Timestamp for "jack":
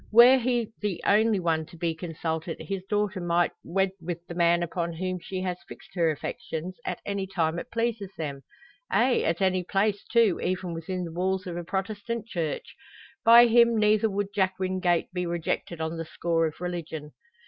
14.33-14.57